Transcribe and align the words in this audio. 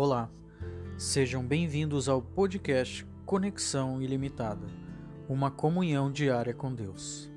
Olá, 0.00 0.30
sejam 0.96 1.44
bem-vindos 1.44 2.08
ao 2.08 2.22
podcast 2.22 3.04
Conexão 3.26 4.00
Ilimitada, 4.00 4.64
uma 5.28 5.50
comunhão 5.50 6.08
diária 6.08 6.54
com 6.54 6.72
Deus. 6.72 7.28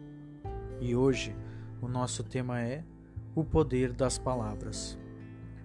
E 0.79 0.95
hoje 0.95 1.35
o 1.81 1.87
nosso 1.87 2.23
tema 2.23 2.61
é 2.61 2.83
o 3.33 3.43
poder 3.43 3.91
das 3.91 4.19
palavras. 4.19 4.95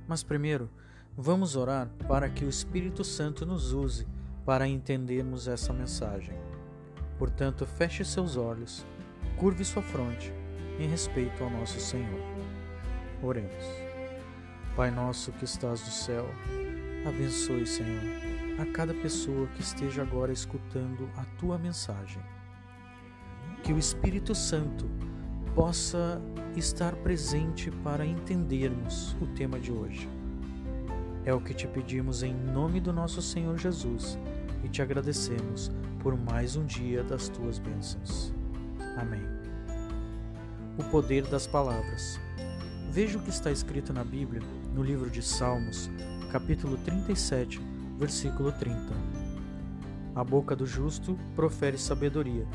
Mas 0.09 0.23
primeiro, 0.23 0.71
vamos 1.15 1.55
orar 1.55 1.91
para 2.09 2.31
que 2.31 2.47
o 2.47 2.49
Espírito 2.49 3.05
Santo 3.05 3.45
nos 3.45 3.75
use 3.75 4.07
para 4.47 4.67
entendermos 4.67 5.47
essa 5.49 5.75
mensagem. 5.75 6.35
Portanto, 7.19 7.67
feche 7.67 8.07
seus 8.07 8.39
olhos, 8.39 8.87
curve 9.37 9.67
sua 9.67 9.83
fronte 9.83 10.33
em 10.79 10.89
respeito 10.89 11.45
ao 11.45 11.51
nosso 11.51 11.79
Senhor. 11.79 12.23
Oremos. 13.23 13.67
Pai 14.75 14.91
nosso 14.91 15.31
que 15.33 15.45
estás 15.45 15.81
no 15.81 15.91
céu, 15.91 16.27
abençoe, 17.09 17.67
Senhor, 17.67 18.03
a 18.59 18.67
cada 18.73 18.93
pessoa 18.93 19.47
que 19.49 19.61
esteja 19.61 20.03
agora 20.03 20.33
escutando 20.33 21.09
a 21.17 21.25
tua 21.39 21.57
mensagem. 21.57 22.21
Que 23.63 23.73
o 23.73 23.79
Espírito 23.79 24.35
Santo 24.35 24.91
possa 25.55 26.21
estar 26.57 26.95
presente 26.97 27.71
para 27.71 28.05
entendermos 28.05 29.17
o 29.21 29.27
tema 29.29 29.59
de 29.59 29.73
hoje. 29.73 30.09
É 31.25 31.33
o 31.33 31.41
que 31.41 31.55
te 31.55 31.67
pedimos 31.67 32.23
em 32.23 32.35
nome 32.35 32.81
do 32.81 32.93
nosso 32.93 33.23
Senhor 33.23 33.57
Jesus 33.57 34.19
e 34.65 34.69
te 34.69 34.83
agradecemos 34.83 35.71
por 36.01 36.17
mais 36.17 36.57
um 36.57 36.65
dia 36.65 37.03
das 37.03 37.29
tuas 37.29 37.59
bênçãos. 37.59 38.33
Amém. 38.97 39.23
O 40.79 40.85
poder 40.91 41.27
das 41.27 41.47
palavras. 41.47 42.21
Veja 42.91 43.19
o 43.19 43.23
que 43.23 43.31
está 43.31 43.51
escrito 43.51 43.93
na 43.93 44.05
Bíblia, 44.05 44.41
no 44.75 44.83
livro 44.83 45.11
de 45.11 45.21
Salmos, 45.21 45.91
capítulo 46.37 46.77
37, 46.77 47.63
versículo 47.97 48.53
30. 48.53 48.79
A 50.15 50.23
boca 50.23 50.55
do 50.55 50.67
justo 50.67 51.19
profere 51.35 51.79
sabedoria, 51.79 52.47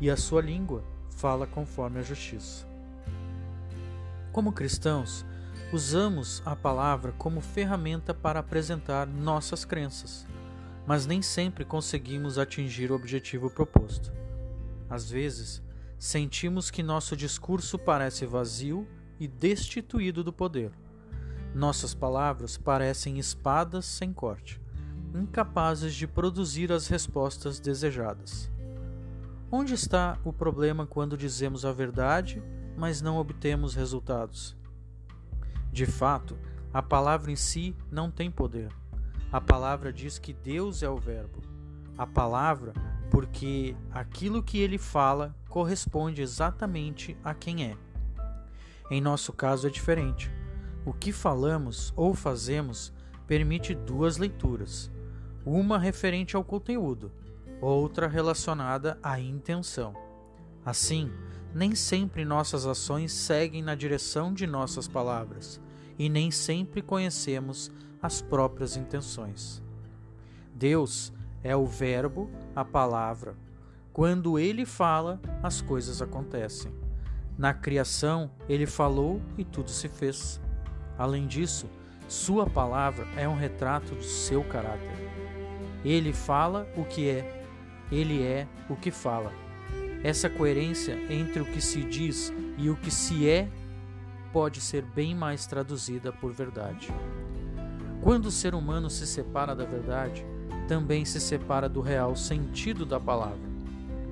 e 0.00 0.08
a 0.08 0.16
sua 0.16 0.40
língua 0.40 0.82
fala 1.10 1.46
conforme 1.46 1.98
a 1.98 2.02
justiça. 2.02 2.66
Como 4.32 4.50
cristãos, 4.50 5.26
usamos 5.74 6.42
a 6.46 6.56
palavra 6.56 7.12
como 7.18 7.42
ferramenta 7.42 8.14
para 8.14 8.40
apresentar 8.40 9.06
nossas 9.06 9.62
crenças, 9.62 10.26
mas 10.86 11.04
nem 11.04 11.20
sempre 11.20 11.66
conseguimos 11.66 12.38
atingir 12.38 12.90
o 12.90 12.94
objetivo 12.94 13.50
proposto. 13.50 14.10
Às 14.88 15.10
vezes, 15.10 15.62
sentimos 15.98 16.70
que 16.70 16.82
nosso 16.82 17.14
discurso 17.14 17.78
parece 17.78 18.24
vazio 18.24 18.88
e 19.20 19.28
destituído 19.28 20.24
do 20.24 20.32
poder. 20.32 20.72
Nossas 21.54 21.94
palavras 21.94 22.56
parecem 22.56 23.18
espadas 23.18 23.86
sem 23.86 24.12
corte, 24.12 24.60
incapazes 25.14 25.94
de 25.94 26.06
produzir 26.06 26.70
as 26.70 26.86
respostas 26.88 27.58
desejadas. 27.58 28.50
Onde 29.50 29.72
está 29.72 30.18
o 30.24 30.32
problema 30.32 30.86
quando 30.86 31.16
dizemos 31.16 31.64
a 31.64 31.72
verdade, 31.72 32.42
mas 32.76 33.00
não 33.00 33.16
obtemos 33.16 33.74
resultados? 33.74 34.56
De 35.72 35.86
fato, 35.86 36.38
a 36.72 36.82
palavra 36.82 37.30
em 37.30 37.36
si 37.36 37.74
não 37.90 38.10
tem 38.10 38.30
poder. 38.30 38.70
A 39.32 39.40
palavra 39.40 39.92
diz 39.92 40.18
que 40.18 40.32
Deus 40.32 40.82
é 40.82 40.88
o 40.88 40.96
Verbo. 40.96 41.42
A 41.96 42.06
palavra, 42.06 42.72
porque 43.10 43.74
aquilo 43.90 44.42
que 44.42 44.58
ele 44.58 44.78
fala 44.78 45.34
corresponde 45.48 46.22
exatamente 46.22 47.16
a 47.24 47.34
quem 47.34 47.64
é. 47.64 47.76
Em 48.90 49.00
nosso 49.00 49.32
caso 49.32 49.66
é 49.66 49.70
diferente. 49.70 50.30
O 50.88 50.92
que 50.94 51.12
falamos 51.12 51.92
ou 51.94 52.14
fazemos 52.14 52.94
permite 53.26 53.74
duas 53.74 54.16
leituras: 54.16 54.90
uma 55.44 55.78
referente 55.78 56.34
ao 56.34 56.42
conteúdo 56.42 57.12
outra 57.60 58.08
relacionada 58.08 58.98
à 59.02 59.20
intenção. 59.20 59.92
Assim, 60.64 61.12
nem 61.54 61.74
sempre 61.74 62.24
nossas 62.24 62.64
ações 62.66 63.12
seguem 63.12 63.62
na 63.62 63.74
direção 63.74 64.32
de 64.32 64.46
nossas 64.46 64.88
palavras 64.88 65.60
e 65.98 66.08
nem 66.08 66.30
sempre 66.30 66.80
conhecemos 66.80 67.70
as 68.00 68.22
próprias 68.22 68.74
intenções. 68.74 69.62
Deus 70.54 71.12
é 71.44 71.54
o 71.54 71.66
Verbo, 71.66 72.30
a 72.56 72.64
palavra. 72.64 73.36
Quando 73.92 74.38
ele 74.38 74.64
fala, 74.64 75.20
as 75.42 75.60
coisas 75.60 76.00
acontecem. 76.00 76.72
Na 77.36 77.52
criação, 77.52 78.30
ele 78.48 78.64
falou 78.64 79.20
e 79.36 79.44
tudo 79.44 79.68
se 79.68 79.86
fez. 79.86 80.40
Além 80.98 81.26
disso, 81.26 81.66
sua 82.08 82.46
palavra 82.46 83.06
é 83.16 83.28
um 83.28 83.36
retrato 83.36 83.94
do 83.94 84.02
seu 84.02 84.42
caráter. 84.44 84.90
Ele 85.84 86.12
fala 86.12 86.66
o 86.76 86.84
que 86.84 87.08
é 87.08 87.38
ele 87.90 88.22
é 88.22 88.46
o 88.68 88.76
que 88.76 88.90
fala. 88.90 89.32
Essa 90.04 90.28
coerência 90.28 90.98
entre 91.10 91.40
o 91.40 91.44
que 91.44 91.60
se 91.60 91.82
diz 91.82 92.32
e 92.56 92.68
o 92.68 92.76
que 92.76 92.90
se 92.90 93.28
é 93.28 93.48
pode 94.32 94.60
ser 94.60 94.82
bem 94.82 95.14
mais 95.14 95.46
traduzida 95.46 96.12
por 96.12 96.32
verdade. 96.32 96.88
Quando 98.02 98.26
o 98.26 98.30
ser 98.30 98.54
humano 98.54 98.90
se 98.90 99.06
separa 99.06 99.56
da 99.56 99.64
verdade, 99.64 100.24
também 100.68 101.04
se 101.04 101.18
separa 101.18 101.68
do 101.68 101.80
real 101.80 102.14
sentido 102.14 102.84
da 102.84 103.00
palavra, 103.00 103.48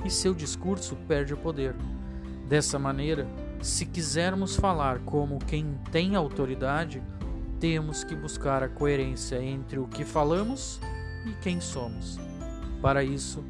e 0.04 0.10
seu 0.10 0.34
discurso 0.34 0.97
perde 1.06 1.34
o 1.34 1.36
poder. 1.36 1.74
Dessa 2.48 2.78
maneira, 2.78 3.26
se 3.61 3.87
quisermos 3.87 4.56
falar 4.56 5.00
como 5.00 5.39
quem 5.39 5.78
tem 5.91 6.15
autoridade, 6.15 7.03
temos 7.59 8.05
que 8.05 8.15
buscar 8.15 8.62
a 8.62 8.69
coerência 8.69 9.43
entre 9.43 9.78
o 9.78 9.89
que 9.89 10.05
falamos 10.05 10.81
e 11.27 11.33
quem 11.43 11.61
somos. 11.61 12.19
Para 12.83 13.03
isso, 13.03 13.45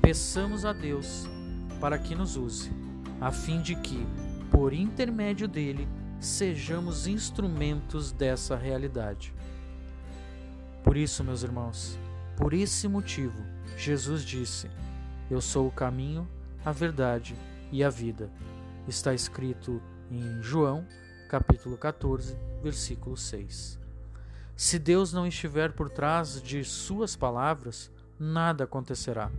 peçamos 0.00 0.64
a 0.64 0.72
Deus 0.72 1.26
para 1.80 1.98
que 1.98 2.14
nos 2.14 2.36
use, 2.36 2.70
a 3.20 3.30
fim 3.30 3.60
de 3.60 3.74
que, 3.74 4.06
por 4.50 4.72
intermédio 4.72 5.48
dele, 5.48 5.88
sejamos 6.20 7.06
instrumentos 7.06 8.12
dessa 8.12 8.56
realidade. 8.56 9.32
Por 10.82 10.96
isso, 10.96 11.22
meus 11.22 11.42
irmãos, 11.42 11.98
por 12.36 12.52
esse 12.52 12.88
motivo, 12.88 13.42
Jesus 13.76 14.22
disse: 14.22 14.70
Eu 15.30 15.40
sou 15.40 15.66
o 15.66 15.72
caminho, 15.72 16.28
a 16.64 16.72
verdade 16.72 17.34
e 17.70 17.82
a 17.82 17.90
vida. 17.90 18.30
Está 18.88 19.12
escrito 19.12 19.82
em 20.10 20.40
João, 20.40 20.86
capítulo 21.28 21.76
14, 21.76 22.38
versículo 22.62 23.18
6. 23.18 23.78
Se 24.56 24.78
Deus 24.78 25.12
não 25.12 25.26
estiver 25.26 25.72
por 25.72 25.90
trás 25.90 26.40
de 26.40 26.64
suas 26.64 27.14
palavras, 27.14 27.92
nada 28.18 28.64
acontecerá. 28.64 29.30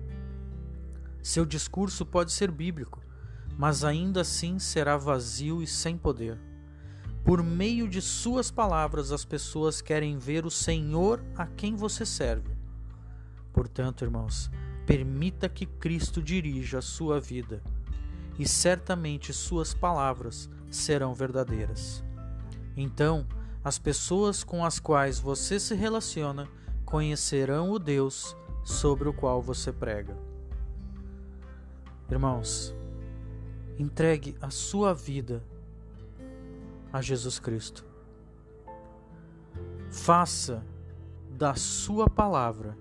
Seu 1.24 1.48
discurso 1.48 2.06
pode 2.06 2.32
ser 2.32 2.52
bíblico, 2.52 3.02
mas 3.58 3.84
ainda 3.84 4.22
assim 4.22 4.60
será 4.60 4.96
vazio 4.98 5.64
e 5.64 5.68
sem 5.68 5.98
poder. 5.98 6.38
Por 7.26 7.42
meio 7.42 7.90
de 7.90 8.04
suas 8.04 8.52
palavras, 8.52 9.12
as 9.12 9.26
pessoas 9.26 9.82
querem 9.82 10.20
ver 10.20 10.46
o 10.46 10.52
Senhor 10.52 11.26
a 11.36 11.48
quem 11.48 11.76
você 11.76 12.06
serve. 12.06 12.56
Portanto, 13.52 14.04
irmãos, 14.04 14.52
permita 14.86 15.50
que 15.50 15.66
Cristo 15.66 16.22
dirija 16.22 16.78
a 16.78 16.84
sua 16.84 17.20
vida, 17.20 17.64
e 18.40 18.48
certamente 18.48 19.34
suas 19.34 19.74
palavras 19.74 20.50
serão 20.72 21.14
verdadeiras. 21.14 22.02
Então, 22.76 23.28
as 23.62 23.78
pessoas 23.78 24.44
com 24.44 24.64
as 24.64 24.80
quais 24.80 25.20
você 25.20 25.60
se 25.60 25.76
relaciona 25.76 26.48
conhecerão 26.86 27.70
o 27.70 27.78
Deus 27.78 28.36
sobre 28.64 29.10
o 29.10 29.14
qual 29.14 29.42
você 29.42 29.74
prega. 29.74 30.18
Irmãos, 32.10 32.74
entregue 33.78 34.36
a 34.42 34.50
sua 34.50 34.94
vida 34.94 35.44
a 36.92 37.02
Jesus 37.02 37.38
Cristo. 37.40 37.86
Faça 39.92 40.64
da 41.30 41.56
sua 41.56 42.10
palavra 42.10 42.78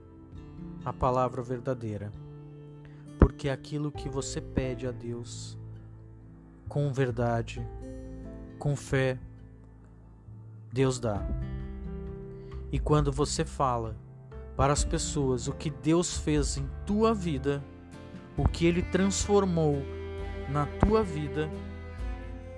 a 0.85 0.93
palavra 0.93 1.43
verdadeira, 1.43 2.13
porque 3.39 3.51
aquilo 3.51 3.93
que 3.93 4.09
você 4.09 4.41
pede 4.41 4.85
a 4.85 4.91
Deus 4.91 5.57
com 6.69 6.93
verdade, 6.93 7.65
com 8.59 8.75
fé, 8.75 9.17
Deus 10.73 10.99
dá. 10.99 11.25
E 12.73 12.81
quando 12.81 13.13
você 13.13 13.45
fala 13.45 13.97
para 14.57 14.73
as 14.73 14.85
pessoas 14.85 15.47
o 15.47 15.53
que 15.53 15.71
Deus 15.71 16.19
fez 16.19 16.57
em 16.57 16.69
tua 16.85 17.15
vida, 17.15 17.63
o 18.37 18.43
que 18.43 18.67
ele 18.67 18.83
transformou 18.83 19.85
na 20.51 20.67
tua 20.67 21.05
vida, 21.05 21.49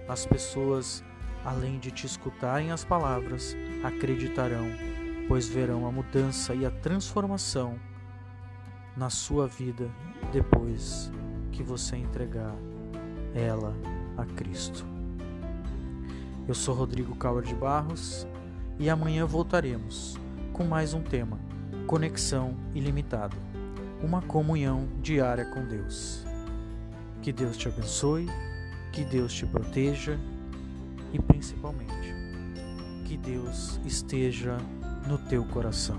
as 0.08 0.24
pessoas, 0.24 1.04
além 1.44 1.78
de 1.78 1.90
te 1.90 2.06
escutarem 2.06 2.72
as 2.72 2.86
palavras, 2.86 3.54
acreditarão, 3.84 4.64
pois 5.28 5.46
verão 5.46 5.86
a 5.86 5.92
mudança 5.92 6.54
e 6.54 6.64
a 6.64 6.70
transformação 6.70 7.78
na 8.96 9.10
sua 9.10 9.46
vida 9.46 9.90
depois 10.30 11.10
que 11.52 11.62
você 11.62 11.96
entregar 11.96 12.54
ela 13.34 13.74
a 14.16 14.24
Cristo. 14.24 14.84
Eu 16.48 16.54
sou 16.54 16.74
Rodrigo 16.74 17.14
Cauer 17.16 17.44
de 17.44 17.54
Barros 17.54 18.26
e 18.78 18.88
amanhã 18.88 19.26
voltaremos 19.26 20.18
com 20.52 20.64
mais 20.64 20.94
um 20.94 21.02
tema: 21.02 21.38
Conexão 21.86 22.56
Ilimitada 22.74 23.36
uma 24.02 24.22
comunhão 24.22 24.88
diária 25.02 25.44
com 25.44 25.64
Deus. 25.66 26.24
Que 27.22 27.32
Deus 27.32 27.56
te 27.56 27.68
abençoe, 27.68 28.26
que 28.92 29.04
Deus 29.04 29.32
te 29.32 29.46
proteja 29.46 30.18
e 31.12 31.18
principalmente 31.18 31.90
que 33.04 33.16
Deus 33.16 33.80
esteja 33.84 34.56
no 35.06 35.18
teu 35.18 35.44
coração. 35.44 35.98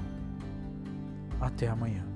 Até 1.40 1.68
amanhã. 1.68 2.11